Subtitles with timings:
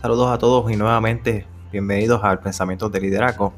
[0.00, 3.52] Saludos a todos y nuevamente bienvenidos al Pensamiento de Liderazgo.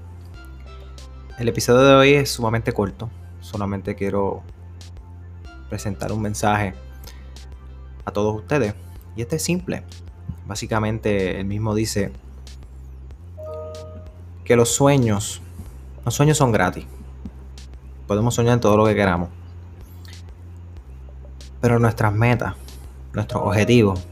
[1.39, 3.09] El episodio de hoy es sumamente corto,
[3.41, 4.43] solamente quiero
[5.69, 6.75] presentar un mensaje
[8.05, 8.75] a todos ustedes.
[9.15, 9.85] Y este es simple.
[10.45, 12.11] Básicamente el mismo dice
[14.45, 15.41] que los sueños,
[16.05, 16.87] los sueños son gratis.
[18.09, 19.29] Podemos soñar todo lo que queramos.
[21.61, 22.57] Pero nuestras metas,
[23.13, 24.05] nuestros objetivos,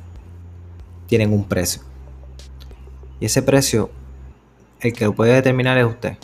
[1.08, 1.89] tienen un precio.
[3.20, 3.90] Y ese precio,
[4.80, 6.16] el que lo puede determinar es usted.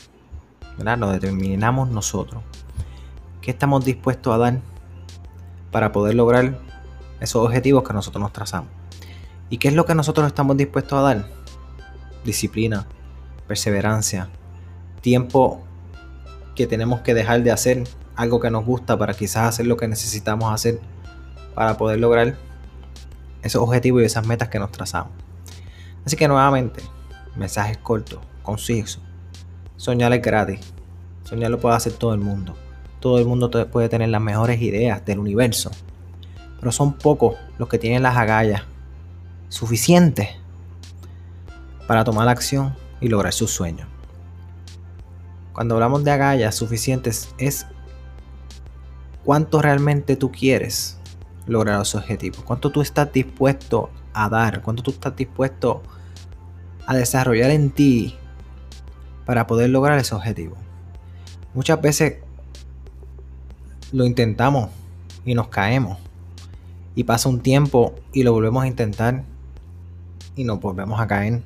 [0.76, 1.12] ¿verdad?
[1.12, 2.42] Determinamos nosotros.
[3.40, 4.60] ¿Qué estamos dispuestos a dar
[5.70, 6.58] para poder lograr
[7.20, 8.70] esos objetivos que nosotros nos trazamos?
[9.48, 11.26] ¿Y qué es lo que nosotros estamos dispuestos a dar?
[12.24, 12.86] Disciplina,
[13.46, 14.28] perseverancia,
[15.00, 15.62] tiempo
[16.54, 17.84] que tenemos que dejar de hacer
[18.16, 20.80] algo que nos gusta para quizás hacer lo que necesitamos hacer
[21.54, 22.36] para poder lograr
[23.42, 25.25] esos objetivos y esas metas que nos trazamos.
[26.06, 26.84] Así que nuevamente,
[27.34, 29.02] mensajes cortos, concisos.
[29.76, 30.60] Soñar es gratis.
[31.24, 32.56] Soñar lo puede hacer todo el mundo.
[33.00, 35.72] Todo el mundo puede tener las mejores ideas del universo.
[36.60, 38.62] Pero son pocos los que tienen las agallas
[39.48, 40.28] suficientes
[41.88, 43.88] para tomar acción y lograr sus sueños.
[45.52, 47.66] Cuando hablamos de agallas suficientes es
[49.24, 51.00] cuánto realmente tú quieres
[51.46, 55.82] lograr los objetivos, cuánto tú estás dispuesto a dar, cuánto tú estás dispuesto
[56.86, 58.16] a desarrollar en ti
[59.24, 60.56] para poder lograr ese objetivo.
[61.54, 62.18] Muchas veces
[63.92, 64.70] lo intentamos
[65.24, 65.98] y nos caemos.
[66.94, 69.24] Y pasa un tiempo y lo volvemos a intentar
[70.34, 71.42] y nos volvemos a caer.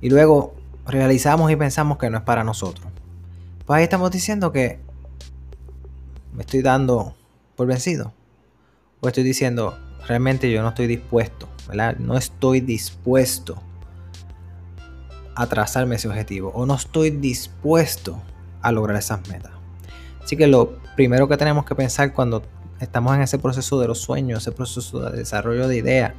[0.00, 0.54] Y luego
[0.86, 2.86] realizamos y pensamos que no es para nosotros.
[3.66, 4.78] Pues ahí estamos diciendo que
[6.34, 7.14] me estoy dando
[7.56, 8.12] por vencido.
[9.00, 11.96] O estoy diciendo, realmente yo no estoy dispuesto, ¿verdad?
[11.98, 13.62] No estoy dispuesto
[15.34, 18.20] a trazarme ese objetivo o no estoy dispuesto
[18.60, 19.52] a lograr esas metas.
[20.22, 22.42] Así que lo primero que tenemos que pensar cuando
[22.78, 26.12] estamos en ese proceso de los sueños, ese proceso de desarrollo de ideas,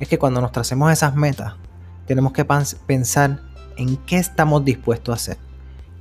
[0.00, 1.54] es que cuando nos tracemos esas metas,
[2.06, 3.40] tenemos que pensar
[3.76, 5.38] en qué estamos dispuestos a hacer,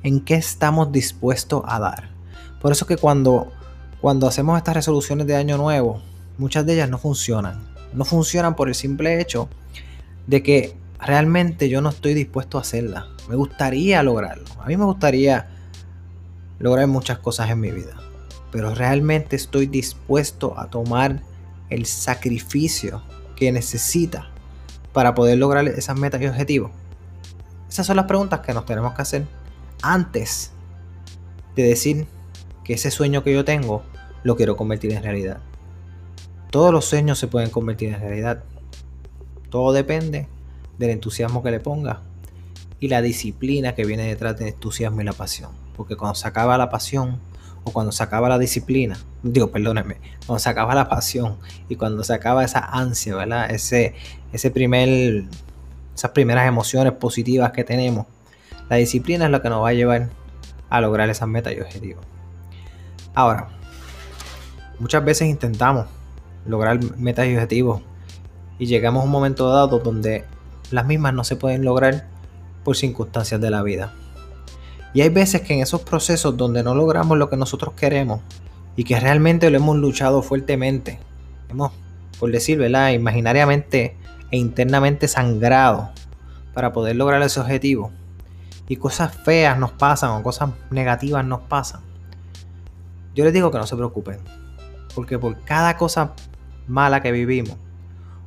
[0.04, 2.10] en qué estamos dispuestos a dar.
[2.62, 3.52] Por eso que cuando,
[4.04, 6.02] cuando hacemos estas resoluciones de año nuevo,
[6.38, 7.66] muchas de ellas no funcionan.
[7.94, 9.48] No funcionan por el simple hecho
[10.28, 13.08] de que realmente yo no estoy dispuesto a hacerla.
[13.30, 14.44] Me gustaría lograrlo.
[14.60, 15.48] A mí me gustaría
[16.60, 17.96] lograr muchas cosas en mi vida.
[18.52, 21.22] Pero realmente estoy dispuesto a tomar
[21.70, 23.04] el sacrificio
[23.38, 24.32] que necesita
[24.92, 26.72] para poder lograr esas metas y objetivos.
[27.70, 29.26] Esas son las preguntas que nos tenemos que hacer
[29.82, 30.52] antes
[31.56, 32.06] de decir
[32.66, 33.93] que ese sueño que yo tengo
[34.24, 35.40] lo quiero convertir en realidad.
[36.50, 38.44] Todos los sueños se pueden convertir en realidad.
[39.50, 40.28] Todo depende
[40.78, 42.02] del entusiasmo que le ponga
[42.80, 45.52] y la disciplina que viene detrás del entusiasmo y la pasión.
[45.76, 47.20] Porque cuando se acaba la pasión
[47.64, 51.38] o cuando se acaba la disciplina, digo, perdónenme, cuando se acaba la pasión
[51.70, 53.50] y cuando se acaba esa ansia, ¿verdad?
[53.50, 53.96] Ese,
[54.32, 55.24] ese primer,
[55.96, 58.06] esas primeras emociones positivas que tenemos,
[58.70, 60.10] la disciplina es lo que nos va a llevar
[60.70, 62.06] a lograr esas metas y objetivos.
[63.14, 63.50] Ahora,
[64.84, 65.86] muchas veces intentamos
[66.46, 67.82] lograr metas y objetivos
[68.60, 70.26] y llegamos a un momento dado donde
[70.72, 72.10] las mismas no se pueden lograr
[72.66, 73.94] por circunstancias de la vida.
[74.94, 78.20] Y hay veces que en esos procesos donde no logramos lo que nosotros queremos
[78.76, 81.00] y que realmente lo hemos luchado fuertemente,
[81.48, 81.72] hemos,
[82.20, 82.92] por decir, ¿verdad?
[82.92, 83.96] imaginariamente
[84.32, 85.92] e internamente sangrado
[86.54, 87.94] para poder lograr ese objetivo,
[88.68, 91.80] y cosas feas nos pasan o cosas negativas nos pasan,
[93.16, 94.20] yo les digo que no se preocupen,
[94.96, 96.14] porque por cada cosa
[96.68, 97.58] mala que vivimos,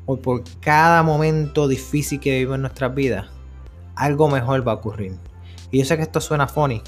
[0.07, 3.27] o por cada momento difícil que vivimos en nuestras vidas,
[3.97, 5.17] algo mejor va a ocurrir.
[5.71, 6.83] Y yo sé que esto suena funny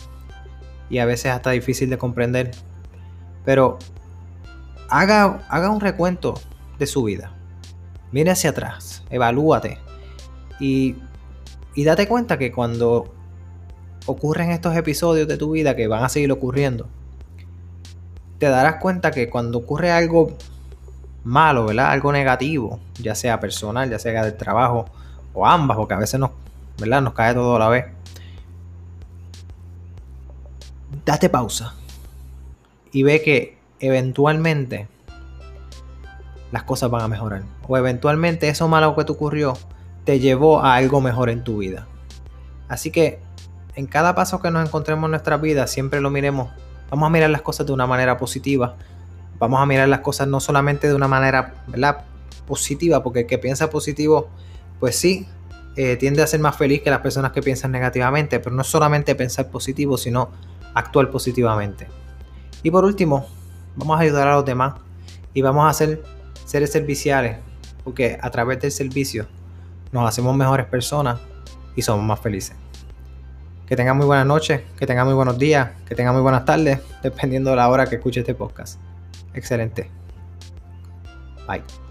[0.89, 2.53] y a veces hasta difícil de comprender,
[3.45, 3.79] pero
[4.89, 6.35] haga, haga un recuento
[6.79, 7.33] de su vida.
[8.13, 9.79] Mire hacia atrás, evalúate
[10.61, 10.97] y,
[11.75, 13.13] y date cuenta que cuando
[14.07, 16.89] ocurren estos episodios de tu vida que van a seguir ocurriendo,
[18.39, 20.37] te darás cuenta que cuando ocurre algo
[21.25, 21.91] malo, ¿verdad?
[21.91, 24.87] Algo negativo, ya sea personal, ya sea del trabajo
[25.35, 26.31] o ambas, porque a veces nos,
[26.79, 27.03] ¿verdad?
[27.03, 27.87] Nos cae todo a la vez.
[31.05, 31.75] Date pausa
[32.93, 34.89] y ve que eventualmente
[36.51, 37.43] las cosas van a mejorar.
[37.67, 39.55] O eventualmente eso malo que te ocurrió
[40.05, 41.87] te llevó a algo mejor en tu vida.
[42.69, 43.21] Así que
[43.75, 46.51] en cada paso que nos encontremos en nuestra vida, siempre lo miremos.
[46.91, 48.77] Vamos a mirar las cosas de una manera positiva
[49.39, 52.05] vamos a mirar las cosas no solamente de una manera ¿verdad?
[52.47, 54.29] positiva, porque el que piensa positivo
[54.81, 55.27] pues sí,
[55.77, 59.15] eh, tiende a ser más feliz que las personas que piensan negativamente, pero no solamente
[59.15, 60.31] pensar positivo, sino
[60.75, 61.89] actuar positivamente.
[62.63, 63.27] Y por último,
[63.77, 64.75] vamos a ayudar a los demás
[65.35, 66.03] y vamos a ser
[66.45, 67.39] seres serviciales,
[67.85, 69.27] porque a través del servicio
[69.93, 71.21] nos hacemos mejores personas
[71.75, 72.57] y somos más felices.
[73.69, 76.81] Que tengan muy buenas noches, que tengan muy buenos días, que tengan muy buenas tardes,
[77.03, 78.81] dependiendo de la hora que escuche este podcast.
[79.35, 79.91] Excelente.
[81.47, 81.88] Bye.